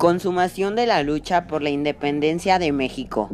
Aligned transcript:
Consumación 0.00 0.76
de 0.76 0.86
la 0.86 1.02
lucha 1.02 1.46
por 1.46 1.60
la 1.60 1.68
independencia 1.68 2.58
de 2.58 2.72
México. 2.72 3.28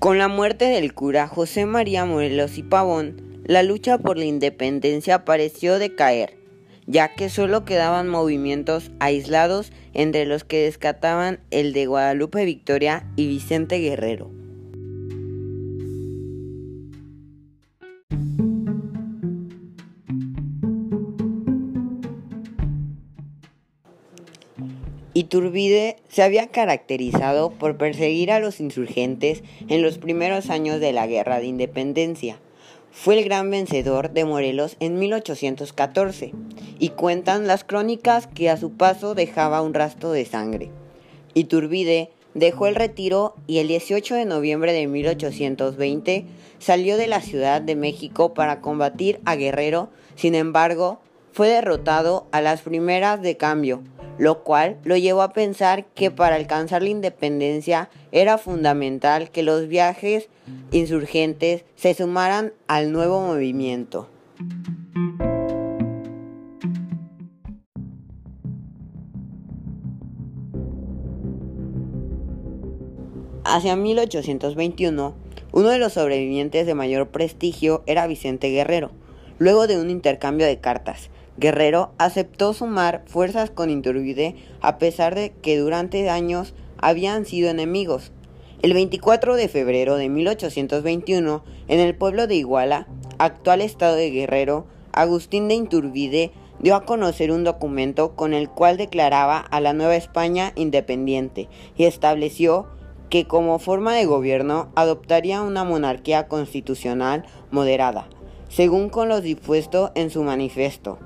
Con 0.00 0.18
la 0.18 0.26
muerte 0.26 0.64
del 0.64 0.92
cura 0.92 1.28
José 1.28 1.64
María 1.64 2.04
Morelos 2.04 2.58
y 2.58 2.64
Pavón, 2.64 3.22
la 3.44 3.62
lucha 3.62 3.98
por 3.98 4.18
la 4.18 4.24
independencia 4.24 5.24
pareció 5.24 5.78
decaer, 5.78 6.41
ya 6.86 7.14
que 7.14 7.28
solo 7.28 7.64
quedaban 7.64 8.08
movimientos 8.08 8.90
aislados 8.98 9.72
entre 9.94 10.26
los 10.26 10.44
que 10.44 10.64
descataban 10.64 11.40
el 11.50 11.72
de 11.72 11.86
Guadalupe 11.86 12.44
Victoria 12.44 13.06
y 13.16 13.28
Vicente 13.28 13.78
Guerrero. 13.78 14.30
Iturbide 25.14 25.96
se 26.08 26.22
había 26.22 26.46
caracterizado 26.46 27.50
por 27.50 27.76
perseguir 27.76 28.32
a 28.32 28.40
los 28.40 28.60
insurgentes 28.60 29.42
en 29.68 29.82
los 29.82 29.98
primeros 29.98 30.48
años 30.48 30.80
de 30.80 30.92
la 30.92 31.06
Guerra 31.06 31.38
de 31.38 31.46
Independencia. 31.46 32.38
Fue 32.90 33.18
el 33.18 33.24
gran 33.24 33.50
vencedor 33.50 34.10
de 34.10 34.24
Morelos 34.24 34.76
en 34.80 34.98
1814 34.98 36.32
y 36.82 36.88
cuentan 36.88 37.46
las 37.46 37.62
crónicas 37.62 38.26
que 38.26 38.50
a 38.50 38.56
su 38.56 38.72
paso 38.72 39.14
dejaba 39.14 39.62
un 39.62 39.72
rastro 39.72 40.10
de 40.10 40.24
sangre. 40.24 40.72
Iturbide 41.32 42.10
dejó 42.34 42.66
el 42.66 42.74
retiro 42.74 43.36
y 43.46 43.58
el 43.58 43.68
18 43.68 44.16
de 44.16 44.24
noviembre 44.24 44.72
de 44.72 44.88
1820 44.88 46.24
salió 46.58 46.96
de 46.96 47.06
la 47.06 47.20
Ciudad 47.20 47.62
de 47.62 47.76
México 47.76 48.34
para 48.34 48.60
combatir 48.60 49.20
a 49.24 49.36
Guerrero, 49.36 49.90
sin 50.16 50.34
embargo, 50.34 50.98
fue 51.30 51.46
derrotado 51.46 52.26
a 52.32 52.40
las 52.40 52.62
primeras 52.62 53.22
de 53.22 53.36
cambio 53.36 53.84
lo 54.18 54.42
cual 54.42 54.76
lo 54.84 54.96
llevó 54.96 55.22
a 55.22 55.32
pensar 55.32 55.86
que 55.86 56.10
para 56.10 56.36
alcanzar 56.36 56.82
la 56.82 56.90
independencia 56.90 57.90
era 58.10 58.38
fundamental 58.38 59.30
que 59.30 59.42
los 59.42 59.68
viajes 59.68 60.28
insurgentes 60.70 61.64
se 61.76 61.94
sumaran 61.94 62.52
al 62.66 62.92
nuevo 62.92 63.20
movimiento. 63.20 64.08
Hacia 73.52 73.76
1821, 73.76 75.14
uno 75.52 75.68
de 75.68 75.78
los 75.78 75.92
sobrevivientes 75.92 76.64
de 76.64 76.72
mayor 76.72 77.08
prestigio 77.08 77.82
era 77.84 78.06
Vicente 78.06 78.48
Guerrero, 78.48 78.92
luego 79.38 79.66
de 79.66 79.78
un 79.78 79.90
intercambio 79.90 80.46
de 80.46 80.58
cartas. 80.58 81.10
Guerrero 81.36 81.92
aceptó 81.98 82.54
sumar 82.54 83.02
fuerzas 83.04 83.50
con 83.50 83.68
Iturbide 83.68 84.36
a 84.62 84.78
pesar 84.78 85.14
de 85.14 85.34
que 85.42 85.58
durante 85.58 86.08
años 86.08 86.54
habían 86.78 87.26
sido 87.26 87.50
enemigos. 87.50 88.10
El 88.62 88.72
24 88.72 89.36
de 89.36 89.48
febrero 89.48 89.96
de 89.96 90.08
1821, 90.08 91.44
en 91.68 91.78
el 91.78 91.94
pueblo 91.94 92.26
de 92.26 92.36
Iguala, 92.36 92.88
actual 93.18 93.60
estado 93.60 93.96
de 93.96 94.10
Guerrero, 94.10 94.64
Agustín 94.92 95.48
de 95.48 95.56
Iturbide 95.56 96.32
dio 96.60 96.74
a 96.74 96.86
conocer 96.86 97.30
un 97.30 97.44
documento 97.44 98.16
con 98.16 98.32
el 98.32 98.48
cual 98.48 98.78
declaraba 98.78 99.36
a 99.36 99.60
la 99.60 99.74
Nueva 99.74 99.96
España 99.96 100.52
independiente 100.56 101.50
y 101.76 101.84
estableció 101.84 102.68
que 103.12 103.26
como 103.26 103.58
forma 103.58 103.94
de 103.94 104.06
gobierno 104.06 104.70
adoptaría 104.74 105.42
una 105.42 105.64
monarquía 105.64 106.28
constitucional 106.28 107.26
moderada, 107.50 108.08
según 108.48 108.88
con 108.88 109.10
lo 109.10 109.20
dispuesto 109.20 109.92
en 109.94 110.08
su 110.08 110.22
manifiesto. 110.22 110.98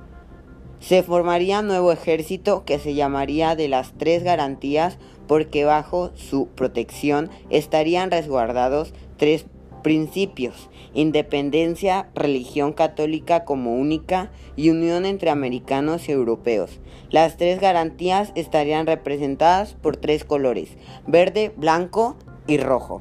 Se 0.78 1.02
formaría 1.02 1.58
un 1.58 1.66
nuevo 1.66 1.90
ejército 1.90 2.64
que 2.64 2.78
se 2.78 2.94
llamaría 2.94 3.56
de 3.56 3.66
las 3.66 3.92
tres 3.98 4.22
garantías 4.22 4.98
porque 5.26 5.64
bajo 5.64 6.12
su 6.14 6.46
protección 6.46 7.28
estarían 7.50 8.12
resguardados 8.12 8.94
tres 9.16 9.46
principios, 9.86 10.68
independencia, 10.94 12.08
religión 12.16 12.72
católica 12.72 13.44
como 13.44 13.76
única 13.76 14.32
y 14.56 14.70
unión 14.70 15.06
entre 15.06 15.30
americanos 15.30 16.08
y 16.08 16.10
europeos. 16.10 16.80
Las 17.10 17.36
tres 17.36 17.60
garantías 17.60 18.32
estarían 18.34 18.88
representadas 18.88 19.74
por 19.74 19.96
tres 19.96 20.24
colores, 20.24 20.70
verde, 21.06 21.54
blanco 21.56 22.16
y 22.48 22.56
rojo. 22.56 23.00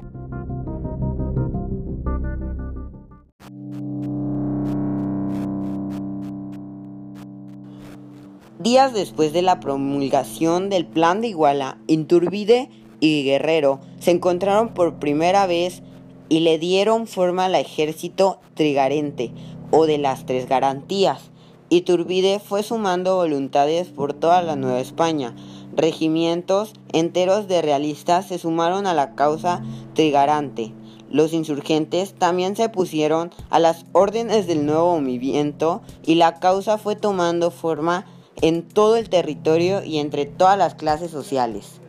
Días 8.60 8.94
después 8.94 9.32
de 9.32 9.42
la 9.42 9.58
promulgación 9.58 10.70
del 10.70 10.86
Plan 10.86 11.20
de 11.20 11.26
Iguala, 11.26 11.78
Inturbide 11.88 12.70
y 13.00 13.24
Guerrero 13.24 13.80
se 13.98 14.12
encontraron 14.12 14.72
por 14.72 15.00
primera 15.00 15.48
vez 15.48 15.82
y 16.28 16.40
le 16.40 16.58
dieron 16.58 17.06
forma 17.06 17.46
al 17.46 17.54
ejército 17.54 18.40
trigarente 18.54 19.32
o 19.70 19.86
de 19.86 19.98
las 19.98 20.26
tres 20.26 20.48
garantías. 20.48 21.30
Iturbide 21.68 22.38
fue 22.38 22.62
sumando 22.62 23.16
voluntades 23.16 23.88
por 23.88 24.12
toda 24.12 24.42
la 24.42 24.56
Nueva 24.56 24.80
España. 24.80 25.34
Regimientos 25.74 26.72
enteros 26.92 27.48
de 27.48 27.60
realistas 27.60 28.28
se 28.28 28.38
sumaron 28.38 28.86
a 28.86 28.94
la 28.94 29.14
causa 29.14 29.62
trigarante. 29.94 30.72
Los 31.10 31.32
insurgentes 31.32 32.14
también 32.14 32.56
se 32.56 32.68
pusieron 32.68 33.30
a 33.50 33.58
las 33.58 33.84
órdenes 33.92 34.46
del 34.46 34.66
nuevo 34.66 35.00
movimiento 35.00 35.82
y 36.04 36.16
la 36.16 36.38
causa 36.40 36.78
fue 36.78 36.96
tomando 36.96 37.50
forma 37.50 38.06
en 38.42 38.62
todo 38.62 38.96
el 38.96 39.08
territorio 39.08 39.82
y 39.82 39.98
entre 39.98 40.26
todas 40.26 40.58
las 40.58 40.74
clases 40.74 41.10
sociales. 41.10 41.80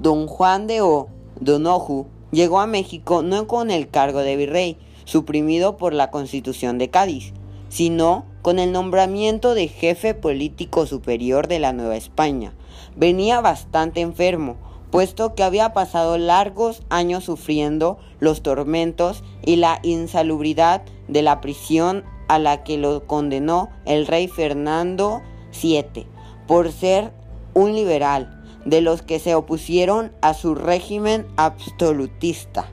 Don 0.00 0.28
Juan 0.28 0.66
de 0.66 0.80
O. 0.80 1.08
Donoju 1.40 2.06
llegó 2.30 2.60
a 2.60 2.66
México 2.66 3.20
no 3.20 3.46
con 3.46 3.70
el 3.70 3.90
cargo 3.90 4.20
de 4.20 4.34
virrey, 4.34 4.78
suprimido 5.04 5.76
por 5.76 5.92
la 5.92 6.10
Constitución 6.10 6.78
de 6.78 6.88
Cádiz, 6.88 7.34
sino 7.68 8.24
con 8.40 8.58
el 8.58 8.72
nombramiento 8.72 9.52
de 9.52 9.68
jefe 9.68 10.14
político 10.14 10.86
superior 10.86 11.48
de 11.48 11.58
la 11.58 11.74
Nueva 11.74 11.98
España. 11.98 12.54
Venía 12.96 13.42
bastante 13.42 14.00
enfermo, 14.00 14.56
puesto 14.90 15.34
que 15.34 15.42
había 15.42 15.74
pasado 15.74 16.16
largos 16.16 16.82
años 16.88 17.24
sufriendo 17.24 17.98
los 18.20 18.40
tormentos 18.40 19.22
y 19.44 19.56
la 19.56 19.80
insalubridad 19.82 20.80
de 21.08 21.20
la 21.20 21.42
prisión 21.42 22.04
a 22.28 22.38
la 22.38 22.64
que 22.64 22.78
lo 22.78 23.06
condenó 23.06 23.68
el 23.84 24.06
rey 24.06 24.28
Fernando 24.28 25.20
VII 25.60 26.06
por 26.46 26.72
ser 26.72 27.12
un 27.52 27.74
liberal, 27.74 28.39
de 28.64 28.80
los 28.80 29.02
que 29.02 29.18
se 29.18 29.34
opusieron 29.34 30.12
a 30.20 30.34
su 30.34 30.54
régimen 30.54 31.26
absolutista. 31.36 32.68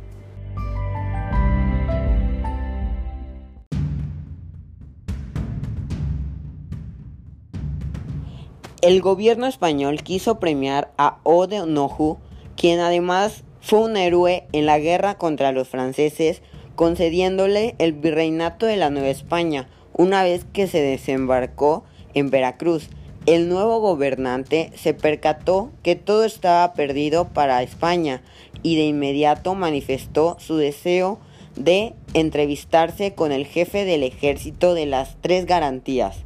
El 8.81 9.02
gobierno 9.02 9.47
español 9.47 10.03
quiso 10.03 10.40
premiar 10.40 10.94
a 10.97 11.18
O'Donoghue, 11.24 12.18
quien 12.56 12.80
además 12.80 13.44
fue 13.59 13.80
un 13.80 13.97
héroe 13.97 14.47
en 14.53 14.66
la 14.66 14.80
guerra 14.80 15.18
contra 15.18 15.52
los 15.52 15.68
franceses, 15.68 16.42
concediéndole 16.76 17.76
el 17.79 17.94
virreinato 17.94 18.66
de 18.66 18.78
la 18.78 18.90
Nueva 18.90 19.09
España 19.09 19.67
una 19.94 20.23
vez 20.23 20.46
que 20.53 20.67
se 20.67 20.79
desembarcó 20.79 21.84
en 22.14 22.29
Veracruz. 22.29 22.90
El 23.28 23.50
nuevo 23.50 23.82
gobernante 23.82 24.72
se 24.76 24.94
percató 24.94 25.74
que 25.84 25.97
todo 25.97 26.24
estaba 26.24 26.72
perdido 26.72 27.28
para 27.28 27.62
España 27.62 28.22
y 28.64 28.78
de 28.78 28.85
inmediato 28.85 29.53
manifestó 29.53 30.38
su 30.40 30.56
deseo 30.56 31.20
de 31.58 31.94
entrevistarse 32.14 33.16
con 33.16 33.34
el 33.34 33.46
jefe 33.46 33.84
del 33.84 34.03
ejército 34.03 34.74
de 34.74 34.85
las 34.85 35.18
tres 35.20 35.46
garantías, 35.46 36.24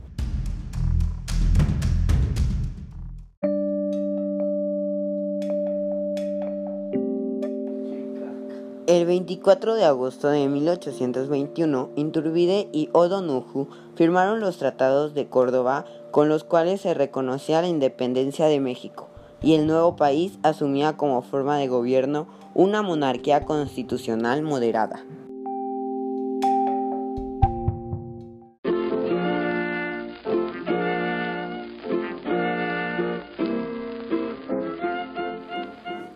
El 8.88 9.06
24 9.06 9.76
de 9.76 9.86
agosto 9.86 10.30
de 10.30 10.48
1821, 10.48 11.92
Inturbide 11.96 12.68
y 12.72 12.90
O'Donoghue 12.94 13.68
firmaron 13.94 14.40
los 14.40 14.58
tratados 14.58 15.14
de 15.14 15.28
Córdoba 15.28 15.86
con 16.10 16.30
los 16.30 16.44
cuales 16.44 16.82
se 16.82 16.96
reconocía 16.96 17.62
la 17.62 17.68
independencia 17.68 18.48
de 18.48 18.60
México 18.60 19.08
y 19.40 19.54
el 19.54 19.68
nuevo 19.68 19.96
país 19.96 20.40
asumía 20.42 20.98
como 20.98 21.22
forma 21.22 21.58
de 21.58 21.68
gobierno 21.68 22.28
una 22.56 22.82
monarquía 22.82 23.46
constitucional 23.46 24.42
moderada. 24.42 25.06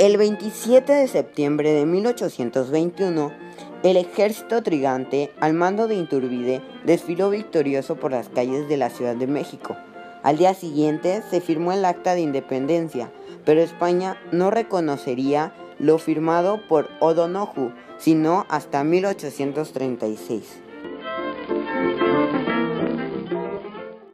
El 0.06 0.18
27 0.18 0.94
de 0.94 1.08
septiembre 1.08 1.72
de 1.72 1.88
1821, 1.88 3.32
el 3.82 3.98
ejército 3.98 4.62
trigante, 4.62 5.32
al 5.40 5.56
mando 5.56 5.88
de 5.88 5.96
Iturbide, 5.96 6.62
desfiló 6.86 7.32
victorioso 7.32 7.96
por 7.96 8.12
las 8.12 8.30
calles 8.30 8.70
de 8.70 8.78
la 8.78 8.92
Ciudad 8.92 9.16
de 9.16 9.26
México. 9.26 9.76
Al 10.22 10.38
día 10.38 10.54
siguiente 10.54 11.24
se 11.32 11.42
firmó 11.42 11.72
el 11.72 11.84
Acta 11.84 12.14
de 12.14 12.22
Independencia, 12.22 13.12
pero 13.46 13.62
España 13.62 14.16
no 14.32 14.52
reconocería 14.52 15.56
lo 15.80 15.98
firmado 15.98 16.62
por 16.68 16.88
O'Donoghue, 17.00 17.74
sino 17.98 18.46
hasta 18.48 18.84
1836. 18.84 20.65